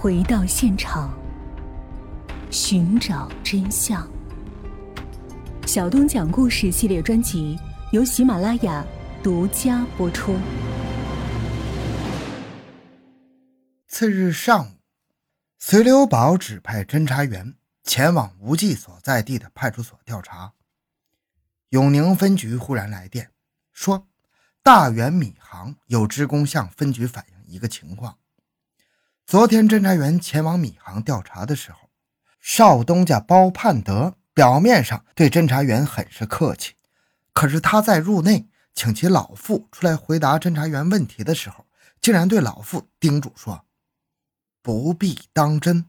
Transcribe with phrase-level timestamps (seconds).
[0.00, 1.12] 回到现场，
[2.52, 4.08] 寻找真相。
[5.66, 7.58] 小东讲故事系列专辑
[7.90, 8.86] 由喜马拉雅
[9.24, 10.38] 独家播出。
[13.88, 14.70] 次日上午，
[15.58, 20.52] 隋留宝指派侦查员前往无忌所在地的派出所调查。
[21.70, 23.32] 永宁分局忽然来电
[23.72, 24.06] 说，
[24.62, 28.16] 大员米行有职工向分局反映一个情况：
[29.28, 31.90] 昨天侦查员前往米行调查的时候，
[32.40, 34.16] 少东家包盼德。
[34.32, 36.76] 表面上对侦查员很是客气，
[37.34, 41.66] 可是他在入内请其老妇出来回答侦查员问题的时候，
[42.00, 43.66] 竟然对老妇叮嘱说
[44.62, 45.84] ：“不必当真，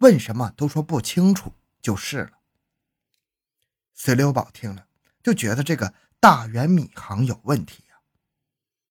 [0.00, 2.32] 问什么都说不清楚就是了。”
[3.96, 4.84] 隋留宝听了
[5.22, 7.94] 就觉得这个大元米行有问题呀，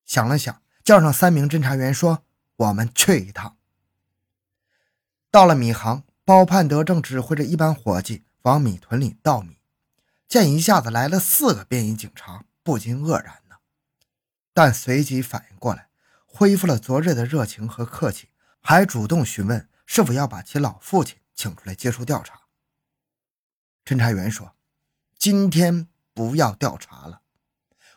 [0.08, 2.24] 想了想，叫上三名侦查员说
[2.58, 3.58] ：“我们去一趟。”
[5.32, 8.26] 到了米行，包盼德正指挥着一班伙计。
[8.44, 9.60] 往米屯里倒米，
[10.28, 13.58] 见一下子来了四个便衣警察，不禁愕然呢。
[14.52, 15.90] 但随即反应过来，
[16.26, 18.30] 恢复了昨日的热情和客气，
[18.60, 22.42] 还主动询问是否要把其老父亲请出来接受调查。
[23.86, 24.56] 侦查员说
[25.20, 27.22] ：“今天不要调查了，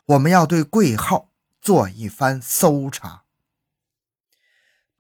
[0.05, 1.31] 我们要对贵号
[1.63, 3.24] 做一番搜查。”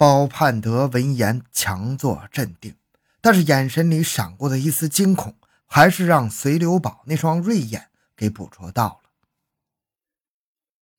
[0.04, 2.76] 包盼德闻言强作镇定。
[3.22, 9.10] 但是眼神里闪过的一丝惊恐，还是让随留宝那双锐眼给捕捉到了。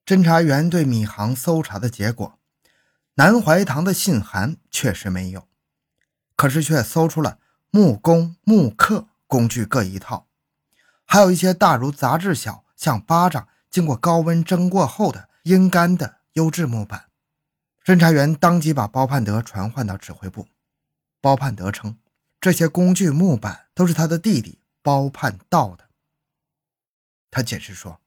[0.08, 2.40] 侦查员对米行搜查的结果，
[3.14, 5.48] 南怀堂的信函确实没有，
[6.36, 7.38] 可是却搜出了
[7.70, 10.26] 木工、木刻工具各一套，
[11.06, 17.05] 还有一些大如杂志小、像巴掌、经过高温蒸过后的阴干的优质木板。
[17.86, 20.48] 侦查员当即把包盼德传唤到指挥部，
[21.22, 22.00] 包盼德称。
[22.42, 25.86] 这些工具木板都是他的弟弟包盼道的。
[27.30, 28.02] 他解释说，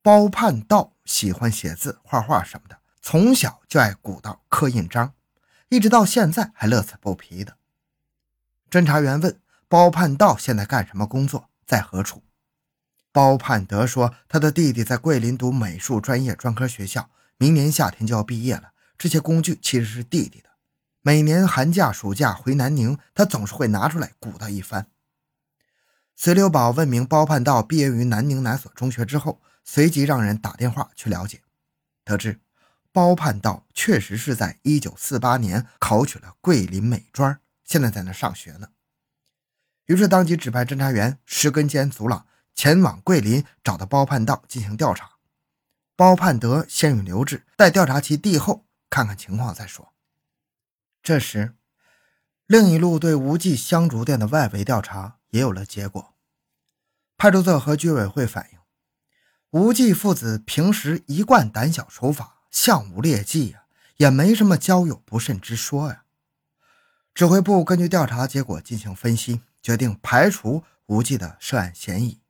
[0.00, 5.12] 包盼道喜欢写字、画画什么的，从小就爱鼓捣、刻印章，
[5.70, 7.56] 一直到现在还乐此不疲的。
[8.70, 12.22] 侦查员问包盼道现在干什么工作，在何处？
[13.10, 18.70] 包盼德说，他的弟弟在桂林读美术专业专科学校，明年夏天就要毕业了。
[19.00, 20.50] 这些工具其实是弟弟的。
[21.00, 24.88] 每年寒假、暑假回南宁，他总是会拿出来鼓捣一番。
[26.14, 31.40] 隋留宝问明包盼道毕业于南宁哪所中学之后，随即让人打电话去了解，
[32.04, 32.40] 得知
[32.92, 38.68] 包盼道确实是在1948年考取了桂林美专，现在在那上学呢。
[39.86, 45.12] 于是当即指派侦查员石根坚、祖朗前往桂林，找到包盼道进行调查。
[45.96, 49.94] 包盼德先予留置，待调查其弟后，看看情况再说。
[51.02, 51.54] 这时，
[52.46, 56.14] 另一路对无忌香烛店的外围调查也有了结果。
[57.16, 58.58] 派出所和居委会反映，
[59.50, 63.64] 无忌父子平时一贯胆小守法，相无劣迹呀，
[63.98, 66.04] 也没什么交友不慎之说呀。
[67.14, 72.20] 指挥部根据调查结果进行分析，决定排除无忌的涉案嫌疑。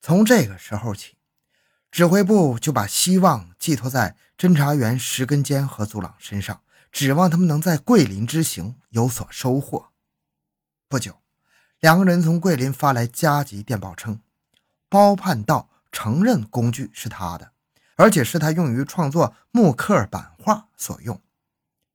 [0.00, 1.17] 从这个时候起，
[1.90, 6.60] 指挥部就把希望寄托在侦查员石根坚和祖朗身上。
[6.90, 9.90] 指望他们能在桂林之行有所收获。
[10.88, 11.20] 不久，
[11.80, 14.20] 两个人从桂林发来加急电报，称
[14.88, 17.52] 包盼道承认工具是他的，
[17.96, 21.20] 而且是他用于创作木刻版画所用。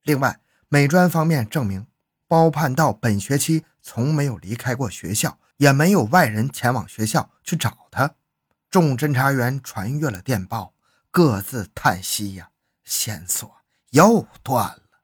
[0.04, 0.40] 另外，
[0.70, 1.88] 美专方面证明
[2.28, 8.14] 包盼道本学期从没有离开过学校，也没有外人前往学校去找他。
[8.74, 10.74] 众侦查员传阅了电报，
[11.12, 12.50] 各自叹息呀，
[12.84, 13.58] 线索
[13.92, 15.04] 又断了。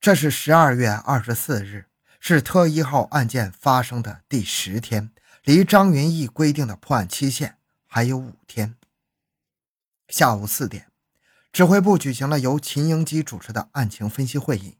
[0.00, 5.12] 这是十二月二十四日，是特一号案件发生的第十天，
[5.44, 8.76] 离张云逸规定的破案期限还有五天。
[10.08, 10.90] 下午四点，
[11.52, 14.78] 指挥部举行了由秦英基主持的案情分析会议。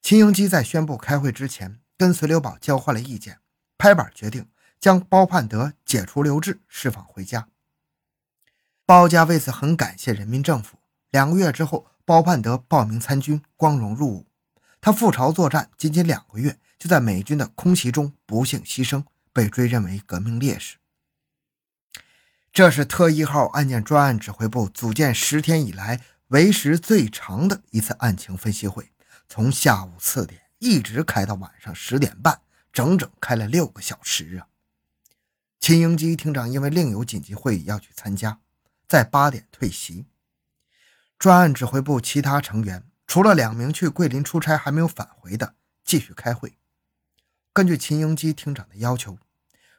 [0.00, 3.40] 秦英基在宣布开会之前，跟隋留宝交换了意见，
[3.76, 4.46] 拍板决定
[4.82, 7.48] 将包盼德解除留置，释放回家。
[8.84, 10.76] 包家为此很感谢人民政府。
[11.10, 11.86] 两个月之后。
[12.04, 14.26] 包盼德报名参军，光荣入伍。
[14.80, 20.78] 他赴朝作战，仅仅两个月，就在美军的空袭中不幸牺牲，被追认为革命烈士。
[22.52, 28.90] 这是特一号案件专案指挥部组建十天以来为时最长的一次案情分析会，
[29.28, 32.40] 从下午四点一直开到晚上十点半，
[32.72, 34.48] 整整开了六个小时啊！
[35.62, 38.40] 秦英基厅长因为另有紧急会议要去参加，
[38.88, 40.06] 在八点退席。
[41.20, 45.54] 专案指挥部其他成员除了两名去桂林出差还没有返回的，
[45.84, 46.58] 继续开会。
[47.52, 49.16] 根据秦英基厅长的要求，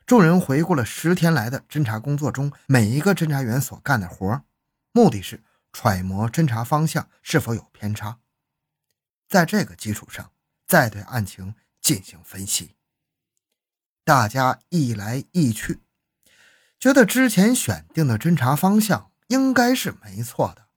[0.05, 4.41] 众人回顾了十天来的侦查工作中每一个侦查员所干的活，
[4.93, 5.43] 目的是
[5.73, 8.19] 揣摩侦查方向是否有偏差，
[9.27, 10.31] 在这个基础上
[10.65, 12.77] 再对案情进行分析。
[14.03, 15.81] 大家一来一去，
[16.79, 20.67] 觉得之前选定的侦查方向应该是没错的。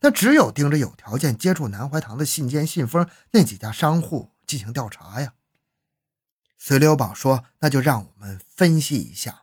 [0.00, 5.34] 那只有盯着有条件接触南怀堂的信笺、信封那几家商户进行调查呀。
[6.56, 9.42] 随留宝说：“那就让我们分析一下，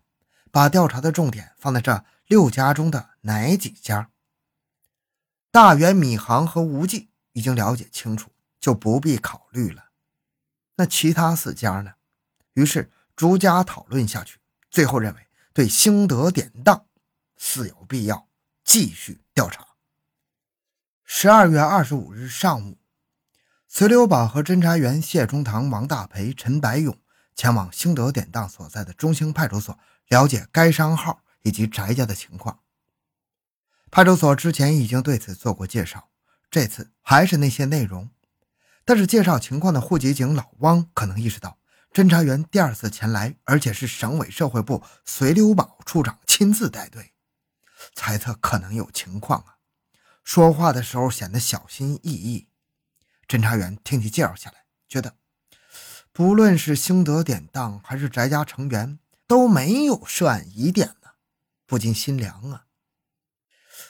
[0.52, 4.10] 把调查的重点放在这六家中的哪几家？”
[5.52, 9.92] 大元、米行和吴记已经了解清楚，就不必考虑了。
[10.78, 11.94] 那其他四家呢？
[12.56, 16.86] 于是逐家讨论下去，最后认为对兴德典当
[17.38, 18.28] 似有必要
[18.66, 19.66] 继续调查。
[21.06, 22.78] 十二月二十五日上午，
[23.68, 26.98] 隋留宝和侦查员谢中堂、王大培、陈白勇
[27.36, 32.60] 前往兴德典当所在的中兴派出所了解该商号以及翟家的情况。
[33.92, 36.10] 派出所之前已经对此做过介绍，
[36.50, 38.10] 这次还是那些内容。
[38.84, 41.58] 但是介绍情况的户籍警老汪可能意识到，
[41.96, 47.14] 侦查员第二次前来，而且是省委社会部隋留宝处长亲自带队，
[47.94, 49.56] 猜测可能有情况啊。
[50.22, 52.50] 说话的时候显得小心翼翼。
[53.30, 55.16] 侦查员听其介绍下来，觉得
[56.12, 61.12] 不论是兴德典当还是翟家成员都没有涉案疑点呢，
[61.66, 62.66] 不禁心凉啊。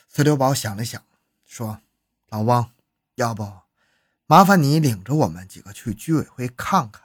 [0.08, 1.04] 隋留宝想了想，
[1.44, 1.82] 说
[2.30, 2.70] ：“老汪，
[3.16, 3.52] 要不
[4.28, 7.05] 麻烦你领着我们几个去居委会看看，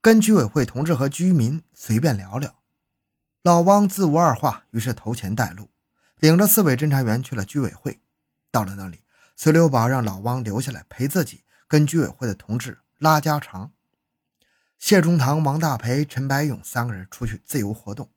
[0.00, 2.56] 跟居委会同志和居民随便聊聊。”
[3.42, 5.70] 老汪自无二话，于是投钱带路，
[6.18, 8.00] 领着四位侦查员去了居委会。
[8.50, 9.04] 到了那里，
[9.36, 13.72] 隋留宝让老汪留下来陪自己跟居委会的同志拉家常。
[14.78, 18.10] 谢中堂、王大培、陈白勇三个人出去自由活动。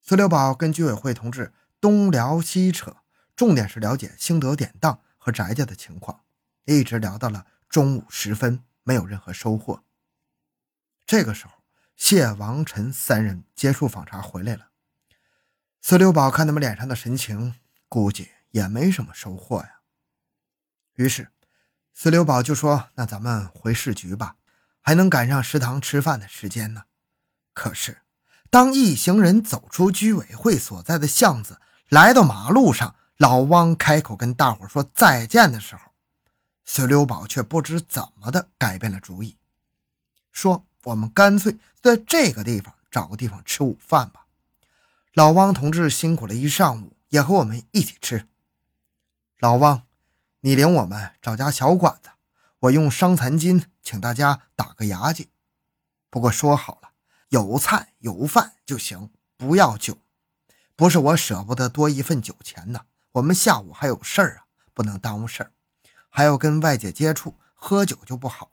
[0.00, 2.96] 隋留宝跟居委会同志东聊西扯，
[3.36, 6.20] 重点是了解兴德典当和翟家的情况，
[6.64, 9.82] 一直聊到了中午时分，没有任何收获。
[11.06, 11.52] 这个时候，
[11.96, 14.68] 谢、王、陈三人结束访查回来了。
[15.80, 17.56] 隋留宝看他们脸上的神情，
[17.88, 18.30] 估计。
[18.52, 19.80] 也没什么收获呀。
[20.96, 21.32] 于是，
[21.94, 24.36] 四六宝就说：“那咱们回市局吧，
[24.82, 26.84] 还能赶上食堂吃饭的时间呢。”
[27.54, 28.02] 可是，
[28.50, 35.92] 当一行人走出居委会所在的巷子，来到马路上，老汪开口跟大伙说再见的时候，
[36.66, 39.38] 四六宝却不知怎么的改变了主意，
[40.30, 44.26] 说：“我们干脆在这个地方找个地方吃午饭吧。
[45.14, 48.26] 老汪同志辛苦了一上午，也和我们一起吃。”
[49.40, 49.82] 老汪，
[50.40, 52.10] 你领我们找家小馆子，
[52.60, 55.28] 我用伤残金请大家打个牙祭。
[56.08, 56.90] 不过说好了，
[57.30, 59.98] 有菜有饭就行，不要酒。
[60.76, 62.82] 不是我舍不得多一份酒钱呢，
[63.12, 65.52] 我们下午还有事儿啊，不能耽误事儿，
[66.08, 68.50] 还要跟外界接触，喝酒就不好，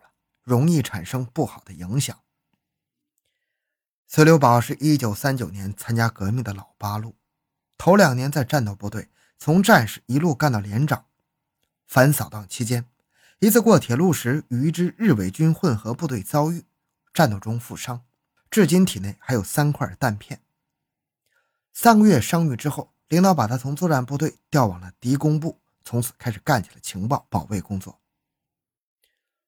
[0.49, 2.17] 容易产生不好的影响。
[4.07, 7.15] 孙留宝是一九三九年参加革命的老八路，
[7.77, 9.09] 头两年在战斗部队。
[9.37, 11.05] 从战士一路干到连长，
[11.87, 12.89] 反扫荡期间，
[13.39, 16.65] 一次过铁路时与一支日伪军混合部队遭遇，
[17.13, 18.03] 战斗中负伤，
[18.49, 20.41] 至今体内还有三块弹片。
[21.71, 27.98] 三个月伤愈之后，领导把他从作战部队调往了敌工部，从此开始干起了情报保卫工作。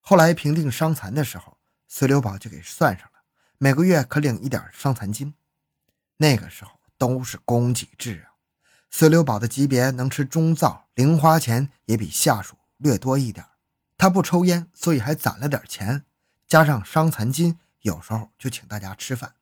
[0.01, 3.21] 后来评定伤残的时候，隋留宝就给算上了，
[3.57, 5.33] 每个月可领一点伤残金。
[6.17, 8.33] 那个时候都是供给制啊。
[8.89, 13.45] 隋留宝的级别能吃中灶，零花钱也比下属略多一点。
[13.97, 16.03] 他不抽烟，所以还攒了点钱，
[16.47, 19.35] 加上伤残金，有时候就请大家吃饭。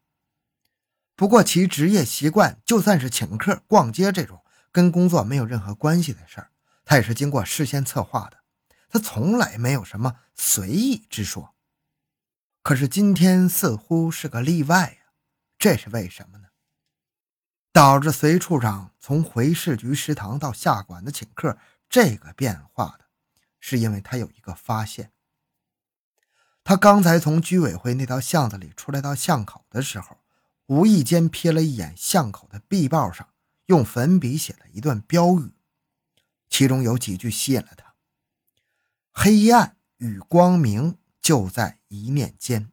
[1.15, 6.51] 不过其职业习惯，就算是请客、逛街这种跟工作没有任何关系的事儿，
[6.83, 8.38] 他也是经过事先策划的。
[8.89, 11.55] 他从来没有什么随意之说。
[12.61, 15.11] 可是今天似乎是个例外呀，
[15.57, 16.47] 这是为什么呢？
[17.71, 23.05] 导致隋处长从回市局食堂到下馆子请客这个变化的，
[23.59, 25.11] 是因为他有一个发现。
[26.63, 30.17] 他刚才从居委会那条巷子里出来到巷口的时候，
[30.65, 33.29] 无意间瞥了一眼巷口的壁报上
[33.67, 35.53] 用粉笔写的一段标语，
[36.49, 37.88] 其中有几句吸引了他
[39.11, 42.71] ：“黑暗与光明就在一念间，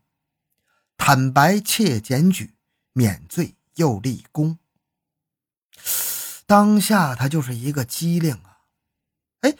[0.97, 2.55] 坦白且检举，
[2.93, 4.59] 免罪又立功。”
[6.47, 8.63] 当下他就是一个机灵啊！
[9.41, 9.57] 哎，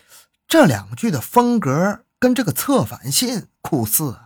[0.47, 4.26] 这两句的风格跟这个策反信酷似啊。